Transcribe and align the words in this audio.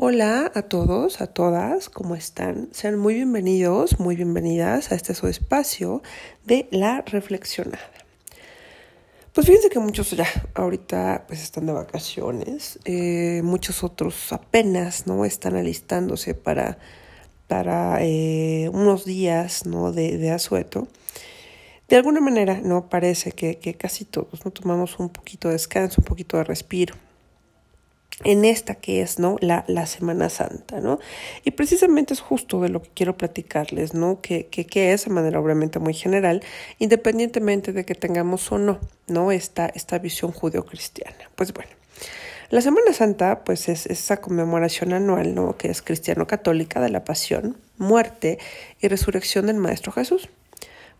Hola 0.00 0.52
a 0.54 0.62
todos, 0.62 1.20
a 1.20 1.26
todas, 1.26 1.88
¿cómo 1.88 2.14
están? 2.14 2.68
Sean 2.70 2.96
muy 2.96 3.14
bienvenidos, 3.14 3.98
muy 3.98 4.14
bienvenidas 4.14 4.92
a 4.92 4.94
este 4.94 5.12
su 5.12 5.26
espacio 5.26 6.04
de 6.44 6.68
la 6.70 7.00
reflexionada. 7.00 7.90
Pues 9.32 9.48
fíjense 9.48 9.70
que 9.70 9.80
muchos 9.80 10.12
ya 10.12 10.28
ahorita 10.54 11.24
pues 11.26 11.42
están 11.42 11.66
de 11.66 11.72
vacaciones, 11.72 12.78
eh, 12.84 13.40
muchos 13.42 13.82
otros 13.82 14.32
apenas 14.32 15.08
no 15.08 15.24
están 15.24 15.56
alistándose 15.56 16.32
para, 16.32 16.78
para 17.48 17.98
eh, 18.00 18.70
unos 18.72 19.04
días 19.04 19.66
no 19.66 19.90
de, 19.90 20.16
de, 20.16 20.30
asueto. 20.30 20.86
De 21.88 21.96
alguna 21.96 22.20
manera 22.20 22.60
no 22.62 22.88
parece 22.88 23.32
que, 23.32 23.58
que 23.58 23.74
casi 23.74 24.04
todos 24.04 24.44
no 24.44 24.52
tomamos 24.52 25.00
un 25.00 25.08
poquito 25.08 25.48
de 25.48 25.54
descanso, 25.54 26.02
un 26.02 26.04
poquito 26.04 26.36
de 26.36 26.44
respiro 26.44 27.07
en 28.24 28.44
esta 28.44 28.74
que 28.74 29.00
es, 29.00 29.18
¿no? 29.18 29.36
La, 29.40 29.64
la, 29.68 29.86
Semana 29.86 30.28
Santa, 30.28 30.80
¿no? 30.80 30.98
Y 31.44 31.52
precisamente 31.52 32.14
es 32.14 32.20
justo 32.20 32.60
de 32.60 32.68
lo 32.68 32.82
que 32.82 32.90
quiero 32.92 33.16
platicarles, 33.16 33.94
¿no? 33.94 34.20
Que, 34.20 34.46
que, 34.46 34.66
que, 34.66 34.92
es 34.92 35.04
de 35.04 35.10
manera 35.12 35.40
obviamente 35.40 35.78
muy 35.78 35.94
general, 35.94 36.42
independientemente 36.78 37.72
de 37.72 37.84
que 37.84 37.94
tengamos 37.94 38.50
o 38.50 38.58
no, 38.58 38.80
¿no? 39.06 39.30
Esta, 39.30 39.66
esta 39.66 39.98
visión 39.98 40.32
judeocristiana. 40.32 41.30
Pues 41.36 41.52
bueno. 41.52 41.70
La 42.50 42.62
Semana 42.62 42.94
Santa, 42.94 43.44
pues 43.44 43.68
es 43.68 43.84
esa 43.84 44.22
conmemoración 44.22 44.94
anual, 44.94 45.34
¿no? 45.34 45.58
Que 45.58 45.68
es 45.68 45.82
cristiano-católica 45.82 46.80
de 46.80 46.88
la 46.88 47.04
pasión, 47.04 47.58
muerte 47.76 48.38
y 48.80 48.88
resurrección 48.88 49.46
del 49.46 49.56
Maestro 49.56 49.92
Jesús. 49.92 50.30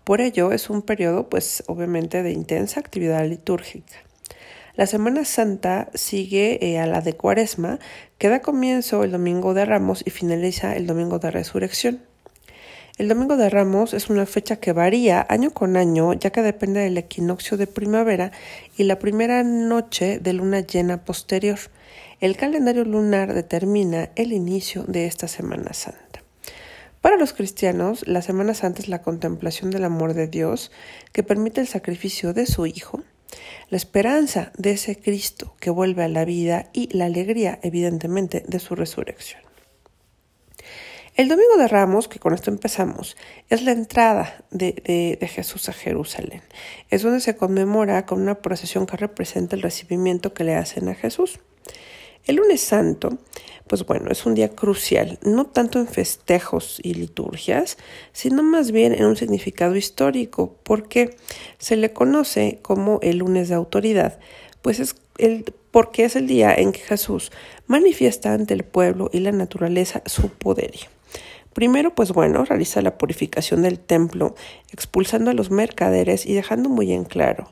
Por 0.04 0.20
ello 0.20 0.52
es 0.52 0.68
un 0.68 0.82
periodo, 0.82 1.30
pues 1.30 1.64
obviamente, 1.66 2.23
de 2.23 2.32
intensa 2.32 2.80
actividad 2.80 3.26
litúrgica. 3.26 3.96
La 4.78 4.87
Semana 4.87 5.24
Santa 5.24 5.91
sigue 5.95 6.64
eh, 6.64 6.78
a 6.78 6.87
la 6.87 7.00
de 7.00 7.14
Cuaresma, 7.14 7.80
que 8.16 8.28
da 8.28 8.42
comienzo 8.42 9.02
el 9.02 9.10
Domingo 9.10 9.52
de 9.52 9.64
Ramos 9.64 10.04
y 10.06 10.10
finaliza 10.10 10.77
el 10.77 10.87
Domingo 10.87 11.18
de 11.18 11.32
Resurrección. 11.32 12.01
El 12.96 13.09
Domingo 13.09 13.37
de 13.37 13.51
Ramos 13.51 13.93
es 13.93 14.09
una 14.09 14.24
fecha 14.24 14.60
que 14.60 14.73
varía 14.73 15.26
año 15.29 15.51
con 15.51 15.76
año, 15.76 16.12
ya 16.12 16.30
que 16.30 16.43
depende 16.43 16.79
del 16.79 16.96
equinoccio 16.96 17.56
de 17.56 17.66
primavera 17.66 18.30
y 18.76 18.84
la 18.84 19.01
primera 19.01 19.43
noche 19.43 20.21
de 20.21 20.32
luna 20.32 20.60
llena 20.60 21.04
posterior. 21.04 21.59
El 22.21 22.37
calendario 22.37 22.84
lunar 22.84 23.34
determina 23.34 24.10
el 24.15 24.32
inicio 24.32 24.84
de 24.84 25.06
esta 25.06 25.26
Semana 25.26 25.73
Santa. 25.73 26.23
Para 27.01 27.16
los 27.16 27.32
cristianos, 27.32 28.06
la 28.06 28.23
Semana 28.23 28.54
Santa 28.54 28.80
es 28.80 28.87
la 28.87 29.02
contemplación 29.02 29.73
del 29.73 29.82
amor 29.82 30.15
de 30.15 30.29
Dios 30.29 30.71
que 31.10 31.24
permite 31.24 31.60
el 31.60 31.66
sacrificio 31.66 32.32
de 32.32 32.46
su 32.46 32.65
Hijo 32.66 33.02
la 33.71 33.77
esperanza 33.77 34.52
de 34.57 34.73
ese 34.73 34.99
Cristo 34.99 35.55
que 35.61 35.71
vuelve 35.71 36.05
a 36.05 36.09
la 36.09 36.24
vida 36.24 36.71
y 36.73 36.95
la 36.97 37.07
alegría, 37.07 37.59
evidentemente, 37.63 38.45
de 38.47 38.59
su 38.59 38.74
resurrección. 38.74 39.43
El 41.15 41.29
Domingo 41.29 41.57
de 41.57 41.66
Ramos, 41.66 42.07
que 42.07 42.21
con 42.21 42.33
esto 42.33 42.51
empezamos, 42.51 43.16
es 43.49 43.63
la 43.63 43.73
entrada 43.73 44.45
de, 44.52 45.16
de, 45.19 45.27
Jesús 45.27 45.69
a 45.69 45.73
Jerusalén. 45.73 46.43
Es 46.91 47.02
donde 47.02 47.19
se 47.19 47.35
conmemora 47.35 48.07
con 48.07 48.23
una 48.23 48.37
procesión 48.37 48.87
que 48.87 48.96
representa 48.96 49.57
el 49.57 49.63
recibimiento 49.63 50.33
que 50.33 50.45
le 50.45 50.55
hacen 50.55 50.89
a 50.89 50.95
Jesús. 50.95 51.41
El 52.29 52.37
lunes 52.37 52.60
santo, 52.60 53.16
pues 53.66 53.87
bueno, 53.87 54.10
es 54.10 54.26
un 54.26 54.34
día 54.34 54.51
crucial, 54.51 55.18
no 55.23 55.46
tanto 55.46 55.79
en 55.79 55.88
festejos 55.88 56.79
y 56.82 56.93
liturgias, 56.93 57.79
sino 58.12 58.43
más 58.43 58.71
bien 58.71 58.93
en 58.93 59.07
un 59.07 59.16
significado 59.16 59.76
histórico, 59.76 60.54
porque 60.62 61.16
se 61.56 61.76
le 61.76 61.95
conoce 61.95 62.59
como 62.60 62.99
el 63.01 63.16
lunes 63.16 63.49
de 63.49 63.54
autoridad, 63.54 64.19
pues 64.60 64.78
es 64.78 64.94
el, 65.16 65.54
porque 65.71 66.04
es 66.04 66.16
el 66.16 66.26
día 66.26 66.54
en 66.54 66.72
que 66.72 66.81
Jesús 66.81 67.32
manifiesta 67.66 68.34
ante 68.34 68.53
el 68.53 68.62
pueblo 68.62 69.09
y 69.10 69.21
la 69.21 69.32
naturaleza 69.32 70.03
su 70.04 70.28
poderío. 70.28 70.87
Primero, 71.54 71.94
pues 71.94 72.12
bueno, 72.12 72.44
realiza 72.44 72.82
la 72.82 72.99
purificación 72.99 73.62
del 73.62 73.78
templo, 73.78 74.34
expulsando 74.71 75.31
a 75.31 75.34
los 75.34 75.50
mercaderes 75.50 76.27
y 76.27 76.34
dejando 76.34 76.69
muy 76.69 76.93
en 76.93 77.05
claro 77.05 77.50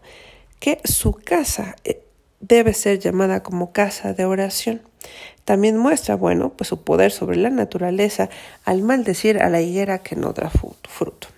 que 0.61 0.81
su 0.85 1.13
casa 1.13 1.77
eh, 1.85 2.03
debe 2.41 2.75
ser 2.75 2.99
llamada 2.99 3.43
como 3.43 3.73
casa 3.73 4.13
de 4.13 4.25
oración. 4.25 4.83
También 5.45 5.77
muestra, 5.77 6.17
bueno, 6.17 6.53
pues 6.57 6.69
su 6.69 6.83
poder 6.83 7.13
sobre 7.13 7.37
la 7.37 7.51
naturaleza 7.51 8.29
al 8.65 8.83
maldecir 8.83 9.39
a 9.39 9.49
la 9.49 9.61
higuera 9.61 10.03
que 10.03 10.17
no 10.17 10.33
da 10.33 10.51
fruto. 10.51 11.29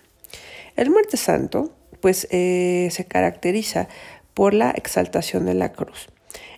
El 0.75 0.89
muerte 0.89 1.17
santo, 1.17 1.71
pues 2.01 2.27
eh, 2.31 2.89
se 2.91 3.05
caracteriza 3.05 3.87
por 4.33 4.53
la 4.53 4.71
exaltación 4.71 5.45
de 5.45 5.53
la 5.53 5.73
cruz. 5.73 6.07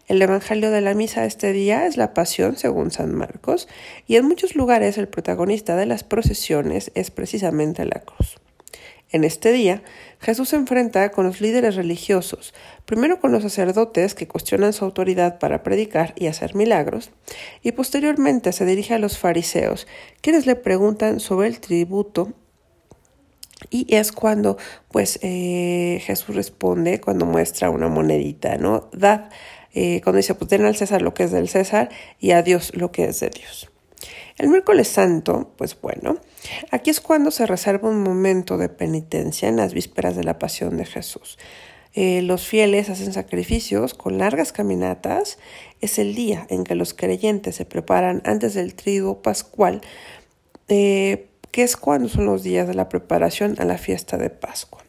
El 0.08 0.22
Evangelio 0.22 0.72
de 0.72 0.82
la 0.82 0.94
Misa 0.94 1.26
este 1.26 1.54
día 1.54 1.86
es 1.86 1.96
la 1.96 2.14
Pasión 2.14 2.58
según 2.58 2.92
San 2.92 3.16
Marcos 3.16 3.68
y 4.08 4.18
en 4.18 4.28
muchos 4.28 4.56
lugares 4.56 4.98
el 4.98 5.08
protagonista 5.08 5.76
de 5.76 5.86
las 5.86 6.04
procesiones 6.04 6.92
es 6.96 7.12
precisamente 7.12 7.86
la 7.86 8.02
cruz. 8.02 8.36
En 9.12 9.24
este 9.24 9.52
día, 9.52 9.84
Jesús 10.22 10.50
se 10.50 10.56
enfrenta 10.56 11.10
con 11.10 11.26
los 11.26 11.42
líderes 11.42 11.76
religiosos, 11.76 12.54
primero 12.86 13.20
con 13.20 13.32
los 13.32 13.42
sacerdotes 13.42 14.14
que 14.14 14.28
cuestionan 14.28 14.72
su 14.72 14.86
autoridad 14.86 15.40
para 15.40 15.64
predicar 15.64 16.14
y 16.16 16.28
hacer 16.28 16.56
milagros, 16.56 17.10
y 17.64 17.72
posteriormente 17.72 18.54
se 18.54 18.66
dirige 18.66 18.94
a 18.94 19.00
los 19.00 19.18
fariseos, 19.18 19.88
quienes 20.22 20.46
le 20.46 20.56
preguntan 20.56 21.20
sobre 21.20 21.48
el 21.48 21.60
tributo 21.60 22.34
y 23.70 23.94
es 23.96 24.12
cuando, 24.12 24.58
pues, 24.92 25.20
eh, 25.22 26.02
Jesús 26.04 26.36
responde, 26.36 27.00
cuando 27.00 27.26
muestra 27.26 27.70
una 27.70 27.88
monedita, 27.88 28.58
¿no? 28.58 28.90
Dad, 28.92 29.30
eh, 29.74 30.02
cuando 30.04 30.18
dice, 30.18 30.36
pues 30.36 30.50
den 30.50 30.66
al 30.66 30.76
César 30.76 31.02
lo 31.02 31.14
que 31.14 31.24
es 31.24 31.32
del 31.32 31.48
César 31.48 31.90
y 32.20 32.32
a 32.32 32.42
Dios 32.42 32.76
lo 32.76 32.92
que 32.92 33.06
es 33.06 33.20
de 33.20 33.30
Dios. 33.30 33.71
El 34.38 34.50
miércoles 34.50 34.88
santo, 34.88 35.52
pues 35.58 35.80
bueno, 35.80 36.18
aquí 36.72 36.90
es 36.90 37.02
cuando 37.02 37.32
se 37.32 37.46
reserva 37.46 37.90
un 37.90 38.02
momento 38.02 38.58
de 38.58 38.70
penitencia 38.70 39.50
en 39.50 39.58
las 39.58 39.74
vísperas 39.74 40.16
de 40.16 40.24
la 40.24 40.40
pasión 40.40 40.78
de 40.78 40.86
Jesús. 40.86 41.38
Eh, 41.94 42.22
los 42.22 42.48
fieles 42.48 42.90
hacen 42.90 43.12
sacrificios 43.12 43.94
con 43.94 44.18
largas 44.18 44.52
caminatas. 44.52 45.38
Es 45.82 46.00
el 46.00 46.16
día 46.16 46.48
en 46.50 46.64
que 46.64 46.76
los 46.76 46.94
creyentes 46.94 47.56
se 47.56 47.66
preparan 47.66 48.22
antes 48.26 48.54
del 48.54 48.76
trigo 48.76 49.22
pascual, 49.22 49.82
eh, 50.70 51.28
que 51.52 51.64
es 51.64 51.76
cuando 51.76 52.08
son 52.08 52.26
los 52.26 52.44
días 52.44 52.68
de 52.68 52.76
la 52.76 52.88
preparación 52.88 53.56
a 53.60 53.66
la 53.66 53.78
fiesta 53.78 54.18
de 54.18 54.30
Pascua. 54.30 54.84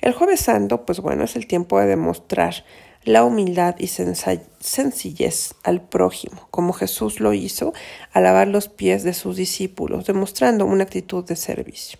El 0.00 0.12
jueves 0.14 0.40
santo, 0.40 0.84
pues 0.84 0.98
bueno, 0.98 1.22
es 1.22 1.36
el 1.36 1.46
tiempo 1.46 1.78
de 1.78 1.86
demostrar 1.86 2.64
la 3.04 3.24
humildad 3.24 3.76
y 3.78 3.88
sencillez 3.88 5.54
al 5.64 5.80
prójimo, 5.80 6.46
como 6.50 6.72
Jesús 6.72 7.20
lo 7.20 7.32
hizo 7.32 7.72
al 8.12 8.24
lavar 8.24 8.48
los 8.48 8.68
pies 8.68 9.02
de 9.02 9.14
sus 9.14 9.36
discípulos, 9.36 10.06
demostrando 10.06 10.66
una 10.66 10.84
actitud 10.84 11.24
de 11.24 11.36
servicio. 11.36 11.98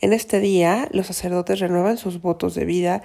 En 0.00 0.12
este 0.12 0.38
día, 0.38 0.88
los 0.92 1.08
sacerdotes 1.08 1.58
renuevan 1.58 1.98
sus 1.98 2.22
votos 2.22 2.54
de 2.54 2.64
vida 2.64 3.02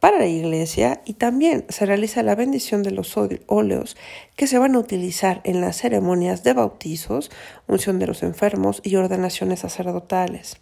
para 0.00 0.18
la 0.18 0.26
iglesia 0.26 1.00
y 1.04 1.12
también 1.12 1.64
se 1.68 1.86
realiza 1.86 2.24
la 2.24 2.34
bendición 2.34 2.82
de 2.82 2.90
los 2.90 3.16
óleos 3.46 3.96
que 4.34 4.48
se 4.48 4.58
van 4.58 4.74
a 4.74 4.80
utilizar 4.80 5.40
en 5.44 5.60
las 5.60 5.76
ceremonias 5.76 6.42
de 6.42 6.54
bautizos, 6.54 7.30
unción 7.68 8.00
de 8.00 8.08
los 8.08 8.24
enfermos 8.24 8.80
y 8.82 8.96
ordenaciones 8.96 9.60
sacerdotales. 9.60 10.56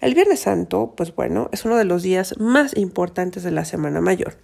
El 0.00 0.14
Viernes 0.14 0.40
Santo, 0.40 0.92
pues 0.96 1.14
bueno, 1.14 1.48
es 1.52 1.64
uno 1.64 1.76
de 1.76 1.84
los 1.84 2.02
días 2.02 2.34
más 2.40 2.76
importantes 2.76 3.44
de 3.44 3.52
la 3.52 3.64
Semana 3.64 4.00
Mayor. 4.00 4.36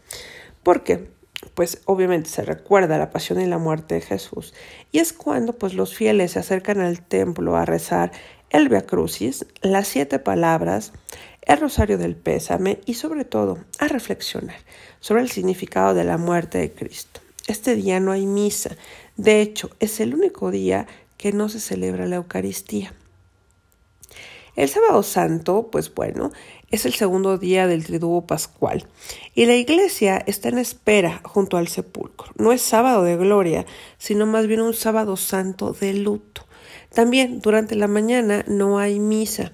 Porque, 0.63 1.11
pues 1.55 1.81
obviamente 1.87 2.29
se 2.29 2.43
recuerda 2.43 2.99
la 2.99 3.11
pasión 3.11 3.41
y 3.41 3.47
la 3.47 3.59
muerte 3.59 3.97
de 3.97 4.01
Jesús. 4.01 4.55
Y 4.93 4.99
es 4.99 5.13
cuando 5.13 5.55
pues 5.55 5.75
los 5.75 5.95
fieles 5.95 6.33
se 6.33 6.39
acercan 6.39 6.81
al 6.81 7.03
templo 7.03 7.57
a 7.57 7.65
rezar 7.65 8.13
el 8.51 8.69
Via 8.69 8.83
Crucis, 8.83 9.47
las 9.63 9.89
siete 9.89 10.19
palabras, 10.19 10.93
el 11.43 11.59
rosario 11.59 11.99
del 11.99 12.17
pésame 12.17 12.81
y 12.85 12.95
sobre 12.95 13.25
todo 13.25 13.59
a 13.79 13.89
reflexionar 13.89 14.57
sobre 15.01 15.23
el 15.23 15.31
significado 15.31 15.95
de 15.95 16.05
la 16.05 16.19
muerte 16.19 16.59
de 16.59 16.73
Cristo. 16.73 17.21
Este 17.47 17.75
día 17.75 18.01
no 18.01 18.13
hay 18.13 18.27
misa. 18.27 18.77
De 19.17 19.41
hecho, 19.41 19.71
es 19.81 20.01
el 20.01 20.15
único 20.15 20.51
día 20.51 20.87
que 21.17 21.33
no 21.33 21.49
se 21.49 21.61
celebra 21.61 22.07
la 22.07 22.17
Eucaristía. 22.17 22.95
El 24.57 24.69
sábado 24.69 25.03
santo, 25.03 25.69
pues 25.71 25.95
bueno, 25.95 26.33
es 26.71 26.87
el 26.87 26.95
segundo 26.95 27.39
día 27.39 27.67
del 27.67 27.85
triduo 27.85 28.27
pascual 28.27 28.87
y 29.35 29.47
la 29.47 29.57
iglesia 29.57 30.23
está 30.27 30.49
en 30.49 30.59
espera 30.59 31.21
junto 31.25 31.57
al 31.57 31.69
sepulcro. 31.69 32.33
No 32.37 32.53
es 32.53 32.63
sábado 32.63 33.05
de 33.05 33.17
gloria, 33.17 33.67
sino 33.99 34.27
más 34.27 34.47
bien 34.47 34.61
un 34.61 34.75
sábado 34.75 35.17
santo 35.17 35.73
de 35.73 35.95
luto. 35.95 36.47
También 36.93 37.41
durante 37.41 37.77
la 37.77 37.87
mañana 37.87 38.45
no 38.49 38.79
hay 38.79 38.99
misa. 38.99 39.53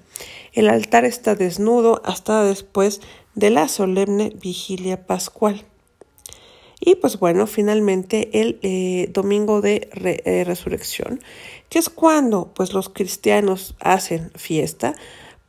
El 0.53 0.69
altar 0.69 1.05
está 1.05 1.35
desnudo 1.35 2.01
hasta 2.03 2.43
después 2.43 3.01
de 3.35 3.51
la 3.51 3.67
solemne 3.67 4.33
vigilia 4.41 5.05
pascual. 5.05 5.65
Y 6.87 6.95
pues 6.95 7.19
bueno, 7.19 7.47
finalmente 7.47 8.29
el 8.39 8.59
eh, 8.61 9.09
domingo 9.11 9.59
de 9.59 9.89
eh, 9.93 10.45
resurrección, 10.45 11.19
que 11.67 11.79
es 11.79 11.89
cuando 11.89 12.53
pues 12.53 12.71
los 12.71 12.87
cristianos 12.87 13.75
hacen 13.81 14.31
fiesta 14.35 14.95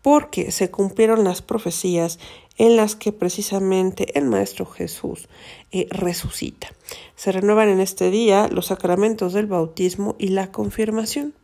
porque 0.02 0.50
se 0.50 0.72
cumplieron 0.72 1.22
las 1.22 1.40
profecías 1.40 2.18
en 2.56 2.74
las 2.74 2.96
que 2.96 3.12
precisamente 3.12 4.18
el 4.18 4.24
Maestro 4.24 4.66
Jesús 4.66 5.28
eh, 5.70 5.86
resucita. 5.92 6.72
Se 7.14 7.30
renuevan 7.30 7.68
en 7.68 7.78
este 7.78 8.10
día 8.10 8.48
los 8.48 8.66
sacramentos 8.66 9.32
del 9.32 9.46
bautismo 9.46 10.16
y 10.18 10.30
la 10.30 10.50
confirmación. 10.50 11.34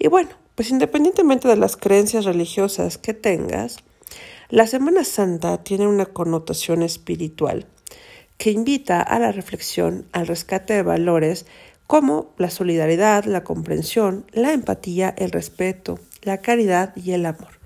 Y 0.00 0.08
bueno, 0.08 0.30
pues 0.56 0.70
independientemente 0.70 1.46
de 1.46 1.54
las 1.54 1.76
creencias 1.76 2.24
religiosas 2.24 2.98
que 2.98 3.14
tengas, 3.14 3.76
la 4.48 4.66
Semana 4.66 5.04
Santa 5.04 5.62
tiene 5.62 5.86
una 5.86 6.06
connotación 6.06 6.82
espiritual 6.82 7.68
que 8.38 8.50
invita 8.50 9.00
a 9.00 9.18
la 9.18 9.32
reflexión, 9.32 10.06
al 10.12 10.26
rescate 10.26 10.74
de 10.74 10.82
valores 10.82 11.46
como 11.86 12.34
la 12.36 12.50
solidaridad, 12.50 13.24
la 13.24 13.44
comprensión, 13.44 14.26
la 14.32 14.52
empatía, 14.52 15.14
el 15.16 15.30
respeto, 15.30 15.98
la 16.22 16.38
caridad 16.38 16.94
y 16.96 17.12
el 17.12 17.26
amor. 17.26 17.56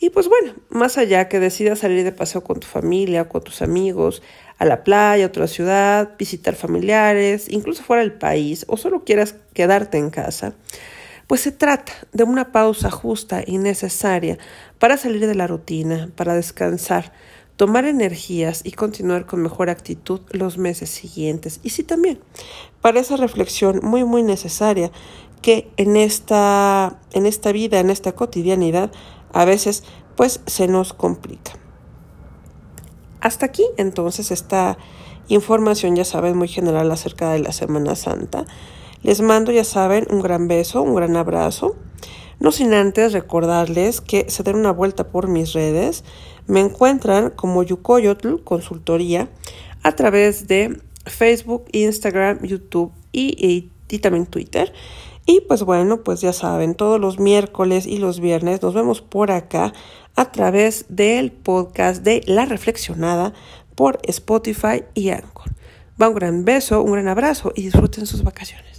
Y 0.00 0.10
pues 0.10 0.28
bueno, 0.28 0.54
más 0.68 0.96
allá 0.96 1.28
que 1.28 1.40
decidas 1.40 1.80
salir 1.80 2.04
de 2.04 2.12
paseo 2.12 2.44
con 2.44 2.60
tu 2.60 2.66
familia 2.66 3.28
con 3.28 3.42
tus 3.42 3.62
amigos, 3.62 4.22
a 4.58 4.64
la 4.64 4.84
playa, 4.84 5.24
a 5.24 5.28
otra 5.28 5.46
ciudad, 5.46 6.10
visitar 6.18 6.54
familiares, 6.54 7.48
incluso 7.48 7.82
fuera 7.82 8.02
del 8.02 8.12
país, 8.12 8.64
o 8.68 8.76
solo 8.76 9.04
quieras 9.04 9.34
quedarte 9.54 9.98
en 9.98 10.10
casa, 10.10 10.54
pues 11.26 11.40
se 11.40 11.52
trata 11.52 11.92
de 12.12 12.24
una 12.24 12.52
pausa 12.52 12.90
justa 12.90 13.42
y 13.44 13.58
necesaria 13.58 14.38
para 14.78 14.96
salir 14.96 15.26
de 15.26 15.34
la 15.34 15.46
rutina, 15.46 16.10
para 16.16 16.34
descansar, 16.34 17.12
tomar 17.58 17.86
energías 17.86 18.60
y 18.64 18.70
continuar 18.70 19.26
con 19.26 19.42
mejor 19.42 19.68
actitud 19.68 20.20
los 20.30 20.58
meses 20.58 20.90
siguientes. 20.90 21.58
Y 21.64 21.70
sí 21.70 21.82
también, 21.82 22.20
para 22.80 23.00
esa 23.00 23.16
reflexión 23.16 23.80
muy, 23.82 24.04
muy 24.04 24.22
necesaria 24.22 24.92
que 25.42 25.68
en 25.76 25.96
esta, 25.96 27.00
en 27.10 27.26
esta 27.26 27.50
vida, 27.50 27.80
en 27.80 27.90
esta 27.90 28.12
cotidianidad, 28.12 28.92
a 29.32 29.44
veces 29.44 29.82
pues 30.14 30.40
se 30.46 30.68
nos 30.68 30.92
complica. 30.92 31.52
Hasta 33.20 33.46
aquí 33.46 33.64
entonces 33.76 34.30
esta 34.30 34.78
información, 35.26 35.96
ya 35.96 36.04
saben, 36.04 36.38
muy 36.38 36.46
general 36.46 36.88
acerca 36.92 37.32
de 37.32 37.40
la 37.40 37.50
Semana 37.50 37.96
Santa. 37.96 38.44
Les 39.02 39.20
mando, 39.20 39.50
ya 39.50 39.64
saben, 39.64 40.06
un 40.10 40.20
gran 40.20 40.46
beso, 40.46 40.82
un 40.82 40.94
gran 40.94 41.16
abrazo. 41.16 41.74
No 42.40 42.52
sin 42.52 42.72
antes 42.72 43.12
recordarles 43.12 44.00
que 44.00 44.30
se 44.30 44.42
den 44.42 44.56
una 44.56 44.70
vuelta 44.70 45.08
por 45.08 45.28
mis 45.28 45.52
redes. 45.52 46.04
Me 46.46 46.60
encuentran 46.60 47.30
como 47.30 47.62
Yukoyotl 47.62 48.42
Consultoría 48.44 49.28
a 49.82 49.92
través 49.92 50.46
de 50.46 50.80
Facebook, 51.04 51.64
Instagram, 51.72 52.42
YouTube 52.42 52.92
y, 53.12 53.70
y, 53.88 53.98
también 53.98 54.26
Twitter. 54.26 54.72
Y 55.26 55.40
pues 55.42 55.62
bueno, 55.62 56.02
pues 56.04 56.20
ya 56.20 56.32
saben, 56.32 56.74
todos 56.74 57.00
los 57.00 57.18
miércoles 57.18 57.86
y 57.86 57.98
los 57.98 58.20
viernes 58.20 58.62
nos 58.62 58.72
vemos 58.72 59.02
por 59.02 59.30
acá 59.30 59.72
a 60.14 60.32
través 60.32 60.86
del 60.88 61.32
podcast 61.32 62.02
de 62.02 62.22
La 62.26 62.44
Reflexionada 62.44 63.34
por 63.74 63.98
Spotify 64.04 64.84
y 64.94 65.10
Anchor. 65.10 65.52
Va 66.00 66.08
un 66.08 66.14
gran 66.14 66.44
beso, 66.44 66.82
un 66.82 66.92
gran 66.92 67.08
abrazo 67.08 67.52
y 67.54 67.62
disfruten 67.62 68.06
sus 68.06 68.22
vacaciones. 68.22 68.77